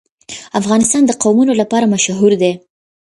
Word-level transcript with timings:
افغانستان 0.59 1.01
د 1.05 1.11
قومونه 1.23 1.53
لپاره 1.61 1.91
مشهور 1.93 2.31
دی. 2.41 2.53